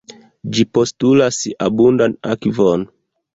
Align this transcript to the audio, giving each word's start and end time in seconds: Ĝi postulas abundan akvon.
Ĝi 0.55 0.63
postulas 0.77 1.37
abundan 1.67 2.17
akvon. 2.37 2.89